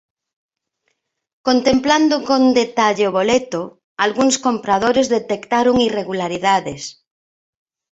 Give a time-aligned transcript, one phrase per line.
[1.47, 3.61] Contemplando con detalle o boleto,
[4.05, 6.81] algúns compradores detectaron irregularidades.